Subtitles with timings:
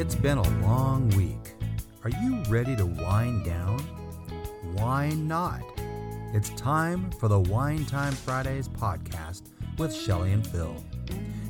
[0.00, 1.52] It's been a long week.
[2.04, 3.80] Are you ready to wind down?
[4.72, 5.60] Why not?
[6.32, 9.42] It's time for the Wine Time Fridays podcast
[9.76, 10.74] with Shelley and Phil.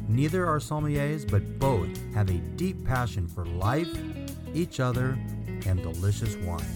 [0.08, 3.96] Neither are sommeliers, but both have a deep passion for life,
[4.52, 5.16] each other,
[5.64, 6.66] and delicious wine.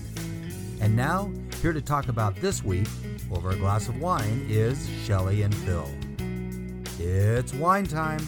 [0.80, 2.86] And now, here to talk about this week
[3.32, 5.88] over a glass of wine is Shelley and Phil.
[7.00, 8.24] It's wine time.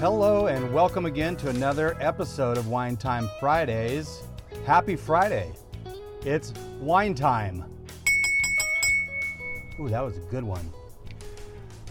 [0.00, 4.22] Hello, and welcome again to another episode of Wine Time Fridays.
[4.64, 5.52] Happy Friday!
[6.24, 7.66] It's wine time.
[9.78, 10.72] Ooh, that was a good one.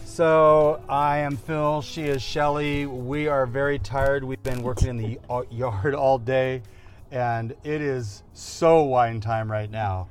[0.04, 2.84] So, I am Phil, she is Shelly.
[2.84, 4.24] We are very tired.
[4.24, 5.20] We've been working in the
[5.52, 6.62] yard all day,
[7.12, 10.08] and it is so wine time right now.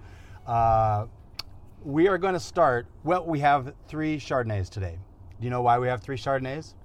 [0.48, 1.08] Uh,
[1.84, 2.88] we are going to start.
[3.04, 4.98] Well, we have three Chardonnays today.
[5.42, 6.76] Do you know why we have three Chardonnays?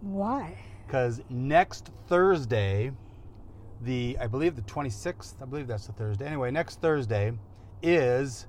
[0.00, 0.56] Why?
[0.86, 2.92] Because next Thursday,
[3.82, 6.26] the I believe the 26th, I believe that's the Thursday.
[6.26, 7.32] Anyway, next Thursday
[7.82, 8.46] is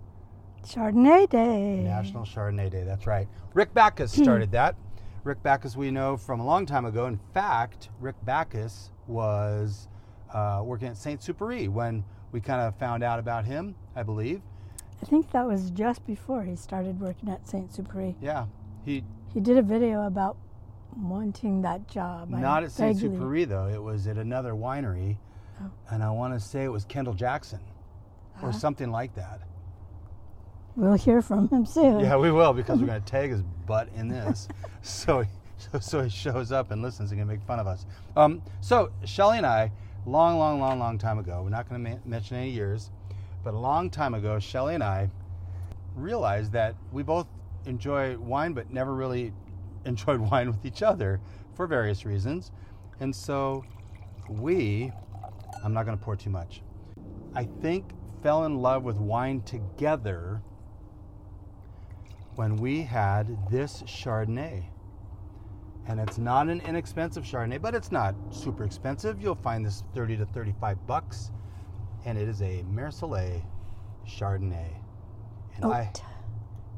[0.66, 1.82] Chardonnay Day.
[1.84, 2.84] National Chardonnay Day.
[2.84, 3.28] That's right.
[3.54, 4.76] Rick Bakas started that.
[5.24, 7.06] Rick Bakas, we know from a long time ago.
[7.06, 9.88] In fact, Rick Bakas was
[10.34, 14.42] uh, working at Saint Supery when we kind of found out about him, I believe.
[15.02, 18.16] I think that was just before he started working at Saint Supery.
[18.22, 18.46] Yeah,
[18.86, 19.04] he
[19.34, 20.38] He did a video about
[20.98, 22.34] wanting that job.
[22.34, 23.68] I not at Saint Supery though.
[23.68, 25.18] It was at another winery,
[25.62, 25.70] Oh.
[25.90, 27.60] and I want to say it was Kendall Jackson
[28.42, 28.58] or Uh-huh.
[28.58, 29.42] something like that.
[30.76, 32.00] We'll hear from him soon.
[32.00, 34.48] Yeah, we will because we're going to tag his butt in this,
[34.82, 37.86] so he, so, so he shows up and listens and can make fun of us.
[38.16, 39.72] Um, so Shelly and I,
[40.06, 42.90] long, long, long, long time ago, we're not going to ma- mention any years,
[43.44, 45.10] but a long time ago, Shelly and I
[45.96, 47.28] realized that we both
[47.66, 49.34] enjoy wine, but never really
[49.86, 51.20] enjoyed wine with each other
[51.56, 52.52] for various reasons,
[53.00, 53.64] and so
[54.30, 54.92] we,
[55.64, 56.62] I'm not going to pour too much.
[57.34, 60.42] I think fell in love with wine together
[62.36, 64.66] when we had this Chardonnay.
[65.88, 69.22] And it's not an inexpensive Chardonnay, but it's not super expensive.
[69.22, 71.32] You'll find this 30 to 35 bucks.
[72.06, 73.42] And it is a Mer Soleil
[74.08, 74.74] Chardonnay.
[75.56, 76.04] And oh, Oaked.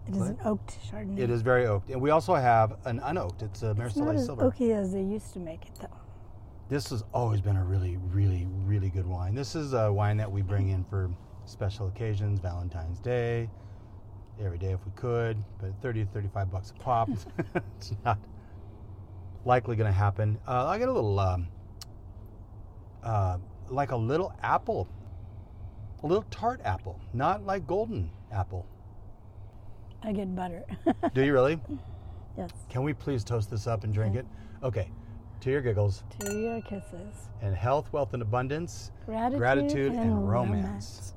[0.08, 1.19] It is an oaked Chardonnay.
[1.19, 1.90] it is very oaked.
[1.90, 3.41] And we also have an unoaked.
[3.41, 4.50] It's a It's not as Silver.
[4.52, 5.88] oaky as they used to make it, though.
[6.69, 9.36] This has always been a really, really, really good wine.
[9.36, 11.09] This is a wine that we bring in for
[11.46, 13.50] special occasions, Valentine's Day,
[14.40, 17.09] every day if we could, but 30 to 35 bucks a pop.
[17.78, 18.18] it's not
[19.46, 20.38] likely going to happen.
[20.47, 21.47] Uh, I get a little, um,
[23.03, 23.38] uh,
[23.69, 24.88] like a little apple,
[26.03, 28.66] a little tart apple, not like golden apple.
[30.03, 30.64] I get butter.
[31.14, 31.59] Do you really?
[32.38, 32.50] yes.
[32.69, 34.25] Can we please toast this up and drink it?
[34.62, 34.90] Okay.
[35.41, 36.03] To your giggles.
[36.19, 37.30] To your kisses.
[37.41, 38.92] And health, wealth, and abundance.
[39.06, 40.63] Gratitude, Gratitude and, and romance.
[40.66, 41.13] romance.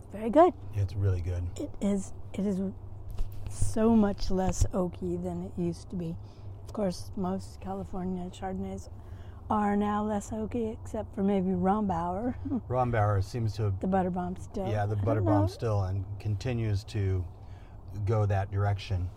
[0.00, 0.52] It's very good.
[0.74, 1.42] It's really good.
[1.56, 2.12] It is.
[2.34, 2.60] It is
[3.50, 6.14] so much less oaky than it used to be.
[6.66, 8.88] Of course, most California Chardonnays
[9.50, 12.34] are now less oaky, except for maybe Rombauer,
[12.68, 14.68] Rombauer seems to, have the Butterbomb still.
[14.68, 17.24] yeah, the Butterbomb still and continues to
[18.04, 19.08] go that direction.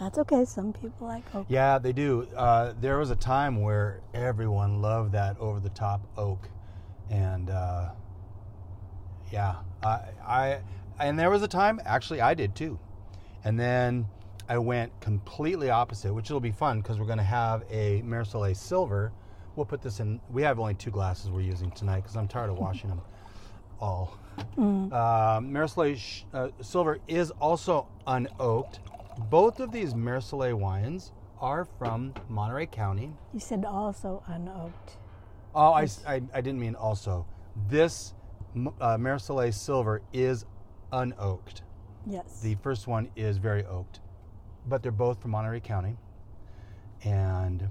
[0.00, 0.44] That's okay.
[0.44, 1.46] Some people like oak.
[1.48, 2.26] Yeah, they do.
[2.36, 6.48] Uh, there was a time where everyone loved that over the top oak,
[7.10, 7.90] and uh,
[9.30, 10.60] yeah, I, I,
[10.98, 12.78] and there was a time actually I did too,
[13.44, 14.08] and then
[14.48, 18.24] I went completely opposite, which will be fun because we're going to have a Mer
[18.24, 19.12] Soleil Silver.
[19.56, 20.20] We'll put this in.
[20.30, 23.00] We have only two glasses we're using tonight because I'm tired of washing them
[23.80, 24.18] all.
[24.56, 24.92] Mm.
[24.92, 28.78] Uh, sh- uh, Silver is also unoaked.
[29.30, 33.12] Both of these Mer Soleil wines are from Monterey County.
[33.32, 34.96] You said also unoaked.
[35.54, 35.86] Oh, I
[36.32, 37.26] I didn't mean also.
[37.68, 38.14] This
[38.80, 40.46] uh, Mer Soleil Silver is
[40.92, 41.62] unoaked.
[42.06, 42.40] Yes.
[42.42, 44.00] The first one is very oaked,
[44.68, 45.96] but they're both from Monterey County.
[47.04, 47.68] And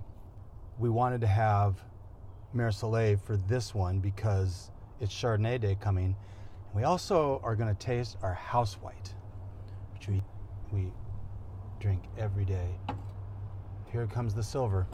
[0.79, 1.75] we wanted to have
[2.53, 6.15] Mer Soleil for this one because it's Chardonnay Day coming.
[6.73, 9.13] We also are going to taste our house white,
[9.93, 10.23] which we,
[10.71, 10.91] we
[11.79, 12.69] drink every day.
[13.91, 14.87] Here comes the silver,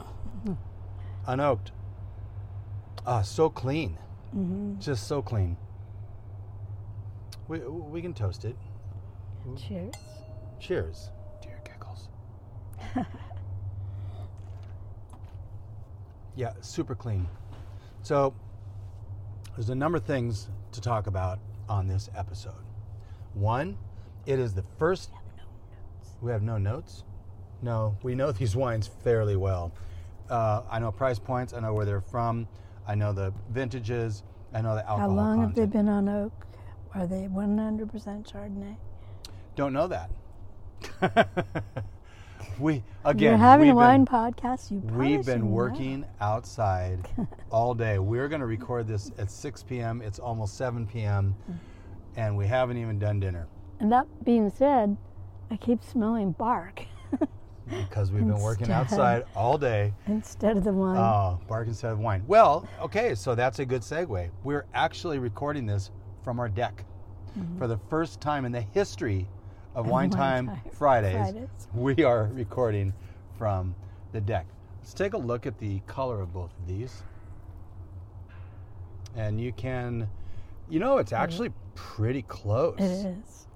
[1.28, 1.70] unoaked.
[3.06, 3.96] Ah, so clean,
[4.32, 5.56] hmm just so clean.
[7.48, 8.56] We, we can toast it.
[9.56, 9.94] Cheers.
[10.60, 11.10] Cheers.
[11.42, 12.08] Dear giggles.
[16.40, 17.28] yeah, super clean.
[18.02, 18.34] So,
[19.54, 21.38] there's a number of things to talk about
[21.68, 22.64] on this episode.
[23.34, 23.76] One,
[24.24, 25.10] it is the first
[26.22, 27.04] We have no notes.
[27.60, 29.72] No, we know these wines fairly well.
[30.30, 31.52] Uh, I know price points.
[31.52, 32.48] I know where they're from.
[32.88, 34.22] I know the vintages.
[34.54, 36.32] I know the alcohol How long have they been on oak?
[36.94, 37.90] Are they 100%
[38.26, 38.76] Chardonnay?
[39.56, 40.10] Don't know that.
[42.58, 43.30] we again.
[43.30, 44.70] You're having a wine podcast.
[44.70, 47.08] You We've been working outside
[47.50, 47.98] all day.
[47.98, 50.02] We're going to record this at 6 p.m.
[50.02, 51.34] It's almost 7 p.m.
[51.50, 51.58] Mm.
[52.16, 53.46] and we haven't even done dinner
[53.80, 54.96] And that being said,
[55.50, 56.82] I keep smelling bark
[57.68, 59.92] because we've been working outside all day.
[60.06, 60.96] instead of the wine.
[60.98, 62.22] Oh, bark instead of wine.
[62.26, 64.30] Well, okay, so that's a good segue.
[64.44, 65.90] We're actually recording this
[66.22, 66.84] from our deck
[67.58, 69.28] for the first time in the history
[69.74, 71.14] of Wine Time Time Fridays.
[71.14, 71.48] Fridays.
[71.74, 72.92] We are recording
[73.38, 73.74] from
[74.12, 74.46] the deck.
[74.80, 77.02] Let's take a look at the color of both of these.
[79.16, 80.08] And you can,
[80.68, 82.78] you know, it's actually pretty close.
[82.78, 83.46] It is.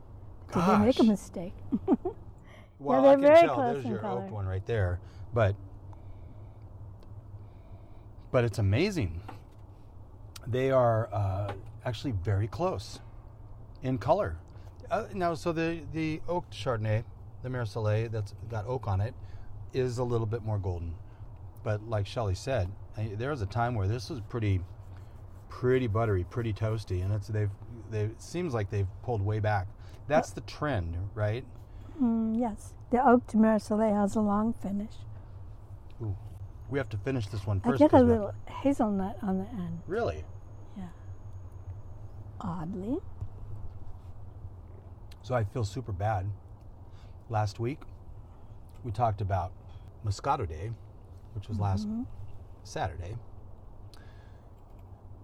[0.52, 1.54] Did they make a mistake?
[2.80, 4.24] Well, they're I can very tell close there's your color.
[4.24, 4.98] oak one right there,
[5.32, 5.54] but
[8.30, 9.22] but it's amazing.
[10.46, 11.52] They are uh,
[11.86, 12.98] actually very close
[13.82, 14.36] in color.
[14.90, 17.04] Uh, now, so the the oak Chardonnay,
[17.42, 19.14] the Mer Soleil that's got oak on it,
[19.72, 20.94] is a little bit more golden.
[21.62, 24.60] But like Shelley said, there was a time where this was pretty
[25.48, 27.50] pretty buttery, pretty toasty, and it's they've
[27.90, 29.68] they it seems like they've pulled way back.
[30.06, 31.44] That's the trend, right?
[32.00, 32.74] Mm, yes.
[32.90, 34.92] The oak de Mer Soleil has a long finish.
[36.02, 36.14] Ooh,
[36.68, 37.80] we have to finish this one first.
[37.82, 39.80] I get a little hazelnut on the end.
[39.86, 40.24] Really?
[40.76, 40.88] Yeah.
[42.40, 42.98] Oddly.
[45.24, 46.30] So I feel super bad.
[47.30, 47.80] Last week,
[48.84, 49.52] we talked about
[50.04, 50.70] Moscato Day,
[51.34, 52.04] which was last Mhm.
[52.62, 53.16] Saturday,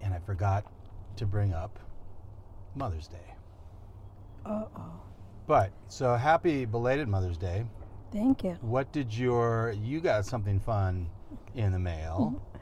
[0.01, 0.65] and I forgot
[1.17, 1.77] to bring up
[2.73, 3.35] Mother's Day.
[4.43, 5.01] Uh oh.
[5.45, 7.67] But so happy belated Mother's Day.
[8.11, 8.55] Thank you.
[8.61, 11.11] What did your you got something fun
[11.53, 12.41] in the mail?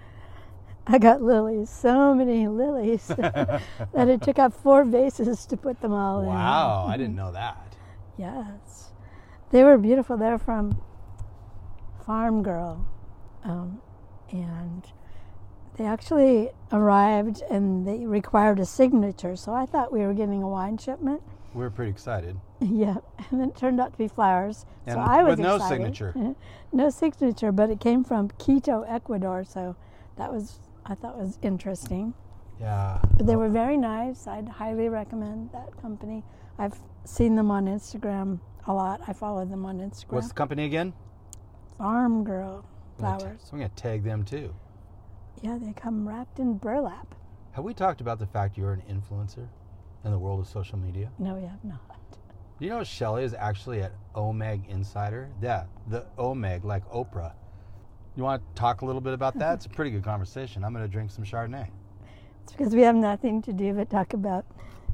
[0.92, 3.62] I got lilies, so many lilies that
[3.94, 6.28] it took up four vases to put them all in.
[6.28, 7.76] wow, I didn't know that.
[8.18, 8.92] Yes.
[9.52, 10.18] They were beautiful.
[10.18, 10.82] They're from
[12.06, 12.88] Farm Girl.
[13.44, 13.82] Um,
[14.32, 14.84] and
[15.78, 19.36] they actually arrived and they required a signature.
[19.36, 21.22] So I thought we were getting a wine shipment.
[21.54, 22.36] We were pretty excited.
[22.60, 22.98] yeah.
[23.30, 24.66] And it turned out to be flowers.
[24.88, 25.76] And so I was with no excited.
[25.76, 26.36] signature.
[26.74, 29.44] no signature, but it came from Quito, Ecuador.
[29.44, 29.76] So
[30.18, 30.60] that was,
[30.90, 32.14] I thought was interesting.
[32.60, 33.00] Yeah.
[33.16, 34.28] But they were very nice.
[34.28, 36.24] I'd highly recommend that company.
[36.58, 39.02] I've seen them on Instagram a lot.
[39.08, 40.14] I follow them on Instagram.
[40.14, 40.94] What's the company again?
[41.78, 42.66] Farm Girl
[42.98, 43.42] I'm gonna ta- flowers.
[43.44, 44.54] So I'm going to tag them too.
[45.42, 47.16] Yeah, they come wrapped in burlap.
[47.52, 49.48] Have we talked about the fact you're an influencer
[50.04, 51.12] in the world of social media?
[51.20, 51.80] No, we have not.
[52.60, 55.30] You know Shelly is actually at O Mag Insider?
[55.42, 57.32] Yeah, the O Mag, like Oprah.
[58.16, 59.56] You want to talk a little bit about that?
[59.56, 60.64] It's a pretty good conversation.
[60.64, 61.68] I'm going to drink some Chardonnay.
[62.44, 64.46] It's because we have nothing to do but talk about.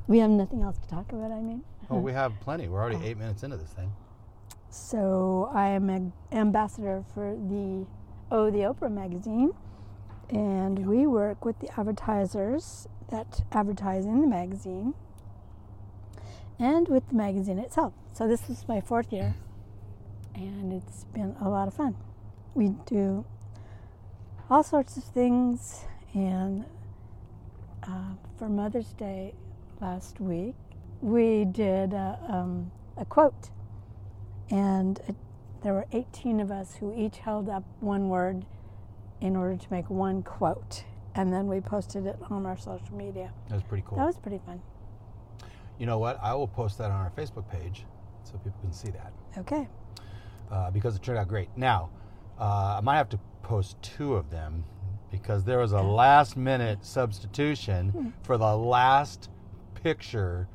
[0.08, 1.32] We have nothing else to talk about.
[1.32, 1.64] I mean.
[1.90, 2.22] Oh, we uh-huh.
[2.22, 2.68] have plenty.
[2.68, 3.06] We're already uh-huh.
[3.06, 3.92] eight minutes into this thing.
[4.70, 7.88] So I am an ambassador for the
[8.32, 9.54] Oh the Oprah magazine,
[10.30, 14.96] and we work with the advertisers that advertise in the magazine,
[16.60, 17.94] and with the magazine itself.
[18.14, 19.36] So this is my fourth year,
[20.34, 21.95] and it's been a lot of fun.
[22.56, 23.26] We do
[24.50, 25.83] all sorts of things,
[26.14, 26.64] and
[27.83, 29.33] uh, for Mother's Day
[29.81, 30.56] last week,
[31.02, 33.50] we did a, um, a quote.
[34.50, 35.16] And it,
[35.64, 38.45] there were 18 of us who each held up one word
[39.19, 40.85] in order to make one quote.
[41.14, 43.33] And then we posted it on our social media.
[43.50, 43.97] That was pretty cool.
[43.97, 44.62] that was pretty fun.
[45.78, 46.19] You know what?
[46.24, 47.85] I will post that on our Facebook page
[48.24, 49.12] so people can see that.
[49.38, 49.68] Okay.
[50.50, 51.50] Uh, because it turned out great.
[51.57, 51.90] Now,
[52.39, 54.63] uh, I might have to post two of them
[55.11, 59.30] because there was a last minute substitution for the last
[59.75, 60.47] picture.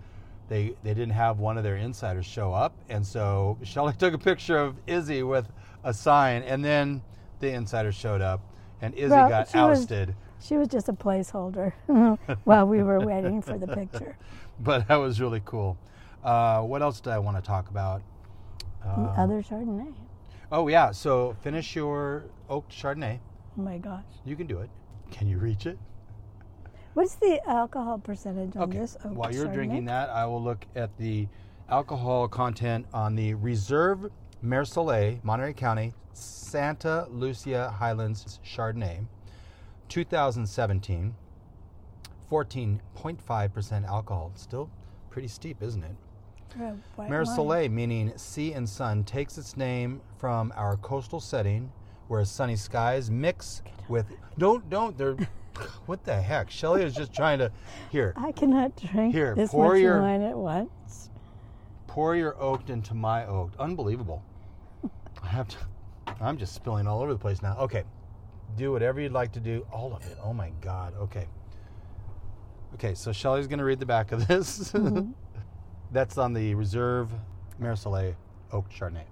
[0.48, 4.18] They, they didn't have one of their insiders show up, and so Shelly took a
[4.18, 5.48] picture of Izzy with
[5.84, 7.02] a sign, and then
[7.38, 8.40] the insider showed up,
[8.82, 10.14] and Izzy Well, got she was- ousted.
[10.40, 11.72] she was just a placeholder
[12.44, 14.16] while we were waiting for the picture
[14.60, 15.78] But that was really cool.
[16.22, 18.02] Uh, what else did I want to talk about?
[18.82, 19.94] the Uh, other chardonnay
[20.52, 23.18] oh yeah, so finish your oak Chardonnay.
[23.58, 24.70] oh my gosh You can do it.
[25.10, 25.78] Can you reach it?
[26.94, 28.78] what's the alcohol percentage on Okay.
[28.78, 29.54] this oak While you're Chardonnay?
[29.54, 31.28] drinking that, I will look at the
[31.68, 34.10] alcohol content on the Reserve
[34.42, 39.06] Mer Soleil, Monterey County, Santa Lucia Highlands Chardonnay,
[39.88, 41.14] 2017.
[42.30, 44.30] 14.5% alcohol.
[44.36, 44.70] Still
[45.10, 45.96] pretty steep, isn't it?
[46.56, 47.24] Mer.
[47.24, 51.70] Soleil, meaning sea and sun, takes its name from our coastal setting
[52.08, 54.06] where sunny skies mix with.
[54.38, 55.16] Don't, don't, they're.
[55.86, 56.50] What the heck?
[56.50, 57.50] Shelly is just trying to.
[57.90, 61.10] Here, I cannot drink Here, this pour much your- wine at once.
[61.86, 63.56] pour your oaked into my oaked.
[63.58, 64.22] Unbelievable.
[65.22, 65.56] I have to.
[66.18, 67.58] I'm just spilling all over the place now.
[67.58, 67.82] Okay.
[68.56, 69.66] Do whatever you'd like to do.
[69.70, 70.16] All of it.
[70.22, 70.94] Oh my God.
[70.98, 71.26] Okay.
[72.74, 74.72] Okay, so Shelly's going to read the back of this.
[74.72, 75.10] Mm-hmm.
[75.92, 77.10] That's on the Reserve
[77.58, 78.14] Mer Soleil
[78.52, 79.04] Oak Chardonnay.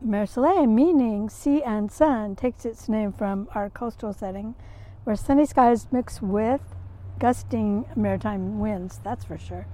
[0.00, 4.54] Mer Soleil, meaning sea and sun, takes its name from our coastal setting
[5.04, 6.60] where sunny skies mix with
[7.20, 9.66] gusting maritime winds, that's for sure.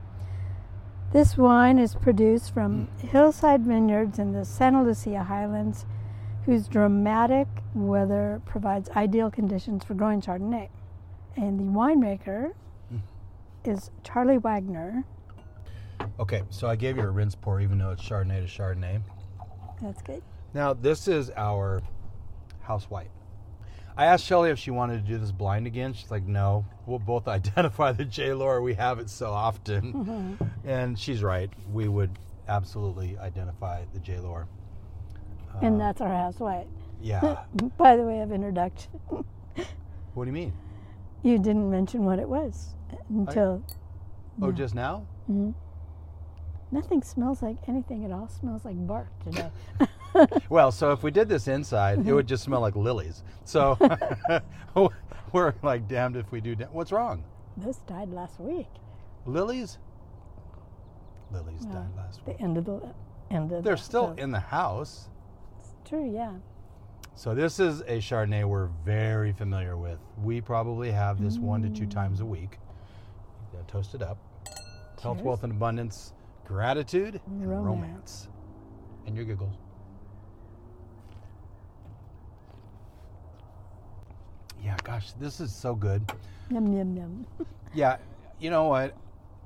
[1.13, 3.09] This wine is produced from mm.
[3.09, 5.87] hillside vineyards in the Santa Lucia Highlands,
[6.45, 10.69] whose dramatic weather provides ideal conditions for growing Chardonnay.
[11.35, 12.53] And the winemaker
[12.93, 13.01] mm.
[13.65, 15.05] is Charlie Wagner.
[16.21, 19.01] Okay, so I gave you a rinse pour, even though it's Chardonnay to Chardonnay.
[19.81, 20.23] That's good.
[20.55, 21.83] Now, this is our
[22.61, 23.11] house white.
[23.97, 25.93] I asked Shelly if she wanted to do this blind again.
[25.93, 28.61] She's like, no, we'll both identify the J Lohr.
[28.63, 29.93] We have it so often.
[29.93, 30.69] Mm-hmm.
[30.69, 31.51] and she's right.
[31.73, 32.11] We would
[32.49, 34.47] absolutely identify the J Lohr.
[35.61, 36.67] and um, that's our house white.
[37.03, 37.43] Yeah.
[37.77, 38.91] By the way of introduction.
[40.15, 40.53] what do you mean?
[41.23, 42.75] You didn't mention what it was
[43.09, 43.63] until
[44.41, 44.53] Oh, Yeah.
[44.55, 45.07] just now?
[45.31, 45.51] Mm-hmm.
[46.73, 48.29] Nothing smells like anything at all.
[48.29, 49.51] Smells like bark today.
[50.51, 53.23] Well, so if we did this inside, it would just smell like lilies.
[53.45, 53.79] So
[55.33, 56.55] we're like damned if we do.
[56.55, 57.25] Da- What's wrong?
[57.57, 58.69] this died last week.
[59.25, 59.79] Lilies?
[61.33, 61.73] Lilies Yeah.
[61.73, 62.37] died last week.
[62.37, 62.95] The end of the
[63.31, 63.65] end of.
[63.65, 65.09] They're the, still the- in the house.
[65.61, 66.35] It's true, yeah.
[67.15, 69.99] So this is a Chardonnay we're very familiar with.
[70.23, 71.91] We probably have this one to two mm.
[71.91, 72.59] times a week.
[73.69, 74.19] Toast it up.
[75.03, 76.13] Health, wealth, and abundance,
[76.45, 77.67] gratitude, and Romance.
[77.67, 78.29] romance.
[79.07, 79.55] And your giggles.
[84.63, 86.11] Yeah, gosh, this is so good.
[86.51, 87.27] Yum yum yum.
[87.75, 87.97] Yeah,
[88.39, 88.95] you know what?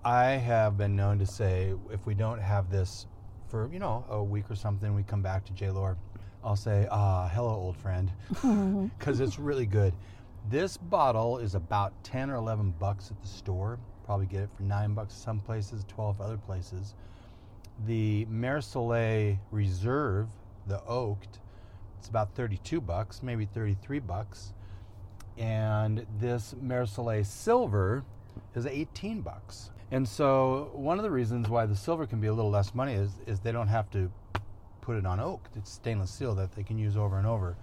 [0.05, 3.07] I have been known to say if we don't have this
[3.47, 5.97] for, you know, a week or something, we come back to J Lohr,
[6.43, 8.12] I'll say, ah, hello, old friend,
[8.99, 9.95] because it's really good.
[10.49, 13.79] This bottle is about 10 or 11 bucks at the store.
[14.06, 16.94] Probably get it for nine bucks some places, 12 other places.
[17.86, 20.28] The Mer Soleil Reserve,
[20.66, 21.40] the oaked,
[21.98, 24.52] it's about 32 bucks, maybe 33 bucks
[25.38, 28.04] and this Mer Soleil silver
[28.54, 29.70] is 18 bucks.
[29.90, 32.94] And so one of the reasons why the silver can be a little less money
[32.94, 34.10] is, is they don't have to
[34.80, 35.48] put it on oak.
[35.54, 37.56] It's stainless steel that they can use over and over.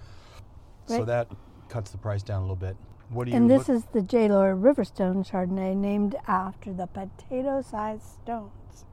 [0.85, 1.27] So that
[1.69, 2.75] cuts the price down a little bit.
[3.13, 4.27] What do you And this is the J.
[4.29, 8.85] Lohr Riverstone Chardonnay, named after the potato-sized stones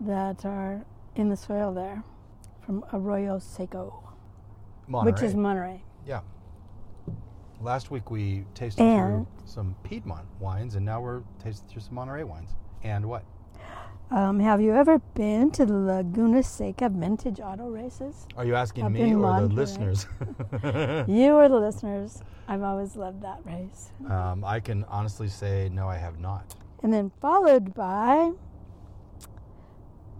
[0.00, 2.02] that are in the soil there,
[2.64, 4.14] from Arroyo Seco,
[4.86, 5.42] which is Monterey.
[5.42, 5.82] Monterey.
[6.06, 6.20] yeah.
[7.60, 11.94] Last week we tasted And- through some Piedmont wines, and now we're tasting through some
[11.94, 12.54] Monterey wines.
[12.82, 13.24] And what?
[14.10, 18.26] Um, have you ever been to the Laguna Seca vintage auto races?
[18.36, 20.06] Are you asking Up me or the listeners?
[21.08, 22.20] You are the listeners.
[22.48, 23.92] I've always loved that race.
[24.08, 26.56] um, I can honestly say no, I have not.
[26.82, 28.32] And then followed by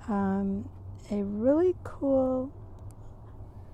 [0.09, 0.69] um,
[1.11, 2.53] a really cool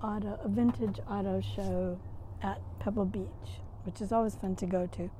[0.01, 1.99] auto, a vintage auto show
[2.41, 3.49] at Pebble Beach,
[3.83, 5.11] which is always fun to go to.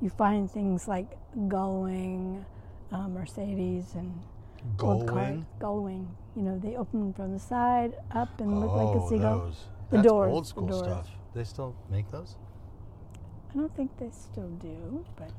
[0.00, 2.44] You find things like Gullwing,
[2.92, 4.18] uh, Mercedes, and
[4.80, 5.36] old cars.
[5.38, 5.44] Gullwing?
[5.60, 6.06] Gullwing.
[6.36, 9.38] You know, they open from the side up and look oh, like a seagull.
[9.40, 9.64] those.
[9.90, 10.82] The That's doors, old the school doors.
[10.82, 11.08] stuff.
[11.34, 12.36] They still make those?
[13.50, 15.30] I don't think they still do, but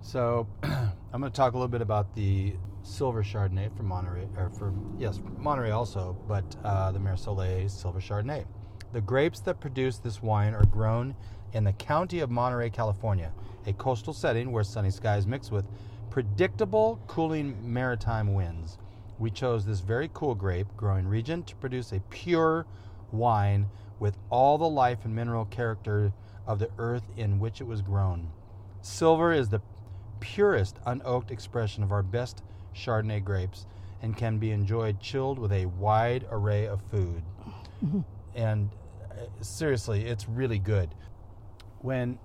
[0.00, 4.50] So I'm going to talk a little bit about the silver Chardonnay from Monterey, or
[4.50, 8.44] for yes, Monterey also, but uh, the Mer Silver Chardonnay.
[8.92, 11.14] The grapes that produce this wine are grown
[11.52, 13.32] in the county of Monterey, California,
[13.66, 15.64] a coastal setting where sunny skies mix with
[16.12, 18.76] predictable, cooling maritime winds.
[19.18, 22.66] We chose this very cool grape growing region to produce a pure
[23.12, 23.66] wine
[23.98, 26.12] with all the life and mineral character
[26.46, 28.28] of the earth in which it was grown.
[28.82, 29.62] Silver is the
[30.20, 32.42] purest unoaked expression of our best
[32.74, 33.64] Chardonnay grapes
[34.02, 37.22] and can be enjoyed chilled with a wide array of food.
[38.34, 38.68] and
[39.10, 40.94] uh, seriously, it's really good.
[41.80, 42.18] When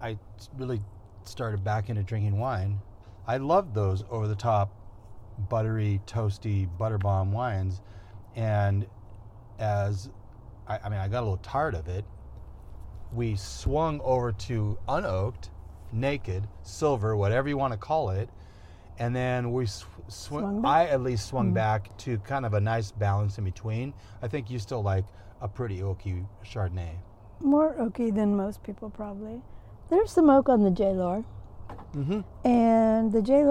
[0.00, 0.18] I
[0.56, 0.82] really
[1.22, 2.80] started back into drinking wine,
[3.26, 4.70] I loved those over the top,
[5.48, 7.80] buttery, toasty, butter bomb wines.
[8.34, 8.86] And
[9.58, 10.08] as
[10.66, 12.04] I, I mean, I got a little tired of it,
[13.12, 15.50] we swung over to unoaked,
[15.92, 18.28] naked, silver, whatever you want to call it,
[18.98, 20.70] and then we sw- sw- Swung back?
[20.70, 21.54] I at least swung Mm.
[21.54, 23.92] back to kind of a nice balance in between.
[24.22, 25.04] I think you still like
[25.40, 26.94] a pretty oaky Chardonnay.
[27.40, 29.42] More oaky than most people probably.
[29.90, 31.24] There's some oak on the J Lohr,
[31.94, 32.20] Mm-hmm.
[32.46, 33.42] and the J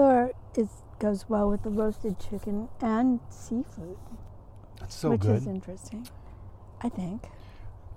[0.60, 3.96] is goes well with the roasted chicken and seafood,
[4.78, 5.36] That's so which good.
[5.36, 6.06] is interesting.
[6.80, 7.26] I think.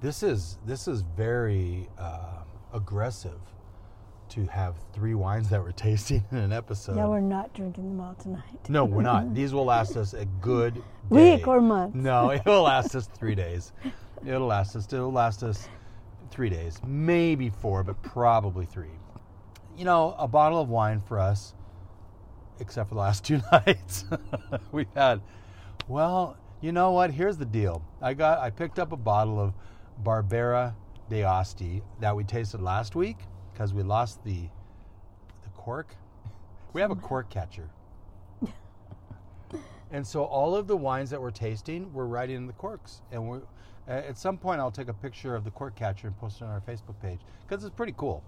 [0.01, 3.39] This is this is very uh, aggressive
[4.29, 6.95] to have three wines that we're tasting in an episode.
[6.97, 8.69] yeah, we're not drinking them all tonight.
[8.69, 9.33] no, we're not.
[9.35, 10.81] These will last us a good day.
[11.37, 11.93] Week or month.
[11.95, 13.71] No, it will last us three days.
[14.25, 14.91] It'll last us.
[14.91, 15.67] It'll last us
[16.31, 18.89] three days, maybe four, but probably three.
[19.77, 21.53] You know, a bottle of wine for us,
[22.59, 24.05] except for the last two nights,
[24.71, 25.21] we've had.
[25.87, 27.11] Well, you know what?
[27.11, 27.83] Here's the deal.
[28.01, 28.39] I got.
[28.39, 29.53] I picked up a bottle of
[30.03, 30.73] Barbera
[31.09, 33.17] d'Asti that we tasted last week
[33.53, 34.49] because we lost the
[35.43, 35.95] the cork.
[36.73, 37.69] We have a cork catcher.
[39.91, 43.01] And so all of the wines that we're tasting, we're writing in the corks.
[43.11, 43.41] And we're,
[43.87, 46.49] at some point, I'll take a picture of the cork catcher and post it on
[46.49, 48.23] our Facebook page because it's pretty cool.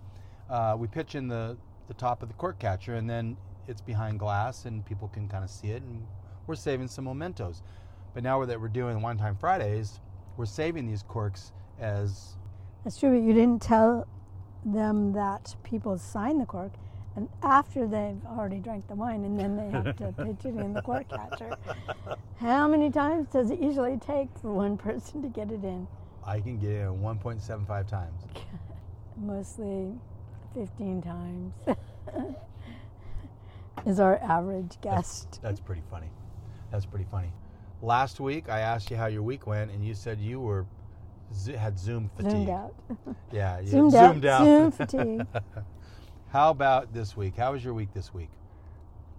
[0.49, 3.37] Uh, we pitch in the, the top of the cork catcher, and then
[3.67, 5.81] it's behind glass, and people can kind of see it.
[5.81, 6.05] And
[6.45, 7.61] we're saving some mementos.
[8.13, 9.99] But now that we're doing Wine Time Fridays,
[10.37, 12.37] we're saving these corks as
[12.83, 14.07] That's true, but you didn't tell
[14.65, 16.71] them that people sign the cork,
[17.15, 20.73] and after they've already drank the wine, and then they have to pitch it in
[20.73, 21.57] the cork catcher.
[22.39, 25.87] How many times does it usually take for one person to get it in?
[26.23, 28.23] I can get it in 1.75 times.
[29.17, 29.93] Mostly
[30.57, 31.53] 15 times
[33.85, 35.39] is our average guest.
[35.43, 36.09] That's pretty funny.
[36.71, 37.31] That's pretty funny.
[37.83, 40.65] Last week, I asked you how your week went, and you said you were
[41.57, 42.31] had Zoom fatigue.
[42.31, 42.73] Zoomed out.
[43.31, 44.41] Yeah, you Zoomed, zoomed out.
[44.41, 44.45] out.
[44.45, 45.27] Zoom fatigue.
[46.29, 47.35] how about this week?
[47.35, 48.29] How was your week this week?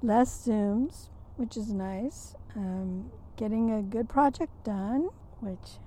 [0.03, 2.35] Less Zooms, which is nice.
[2.57, 5.79] Um, getting a good project done, which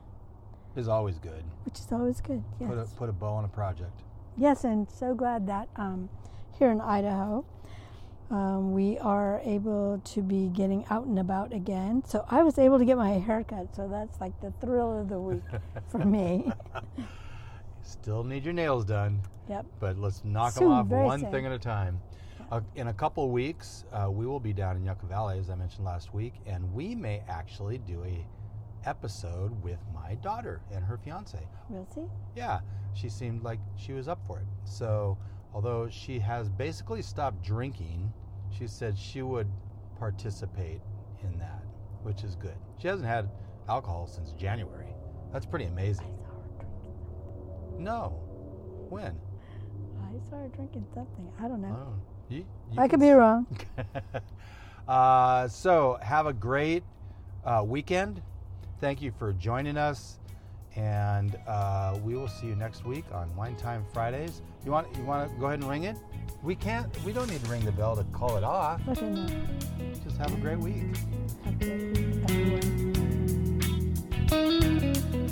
[0.78, 1.44] Is always good.
[1.66, 2.42] which is always good.
[2.62, 2.70] Yes.
[2.70, 4.02] Put a put a bow on a project.
[4.38, 6.10] Yes, and so glad that um,
[6.58, 7.46] here in Idaho,
[8.30, 12.04] um, we are able to be getting out and about again.
[12.08, 15.10] So I was able to get my hair cut, so that's like the thrill of
[15.10, 15.44] the week
[15.90, 16.52] for me.
[17.84, 19.66] Still need your nails done, Yep.
[19.80, 21.32] but let's knock them off one soon.
[21.32, 22.00] thing at a time.
[22.52, 25.56] Uh, in a couple weeks, uh, we will be down in Yucca Valley, as I
[25.56, 28.26] mentioned last week, and we may actually do a
[28.86, 31.40] episode with my daughter and her fiance.
[31.70, 32.12] We'll.
[32.36, 32.60] Yeah,
[32.94, 34.46] she seemed like she was up for it.
[34.66, 35.18] So,
[35.54, 38.12] although she has basically stopped drinking,
[38.50, 39.48] she said she would
[39.98, 40.82] participate
[41.24, 41.64] in that,
[42.04, 42.58] which is good.
[42.80, 43.30] She hasn't had
[43.70, 44.94] alcohol since January.
[45.32, 46.08] That's pretty amazing.
[46.08, 47.84] I saw her drinking.
[47.84, 48.20] No.
[48.90, 49.18] When?
[50.02, 51.32] I saw her drinking something.
[51.40, 51.78] I don't know.
[51.80, 51.94] Oh,
[52.30, 53.46] you, you I could be wrong.
[54.88, 56.84] uh, so, have a great
[57.46, 58.22] uh, weekend.
[58.82, 60.18] Thank you for joining us,
[60.76, 64.42] and uh, we will see you next week on Wine Time Fridays.
[64.66, 65.98] You want you want to go ahead and ring it?
[66.42, 66.88] We can't.
[67.04, 68.82] We don't need to ring the bell to call it off.
[68.88, 69.38] Okay.
[70.04, 70.98] Just have a great week.
[71.46, 71.94] Have a great
[72.50, 72.64] week.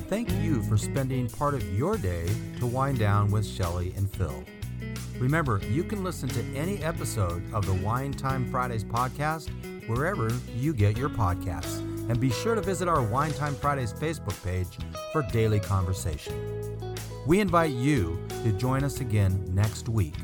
[0.08, 4.44] Thank you for spending part of your day to wind down with Shelley and Phil.
[5.18, 9.50] Remember, you can listen to any episode of the Wine Time Fridays podcast
[9.88, 11.89] wherever you get your podcasts.
[12.10, 14.80] And be sure to visit our Wine Time Fridays Facebook page
[15.14, 16.34] for daily conversation.
[17.28, 20.16] We invite you to join us again next week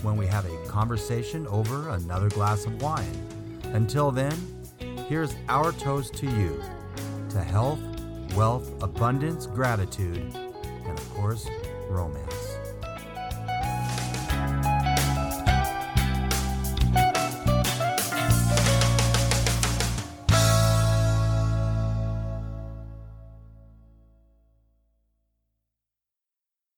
[0.00, 3.14] when we have a conversation over another glass of wine.
[3.74, 4.34] Until then,
[5.08, 6.62] here's our toast to you
[7.28, 7.80] to health,
[8.34, 11.46] wealth, abundance, gratitude, and of course,
[11.88, 12.43] romance.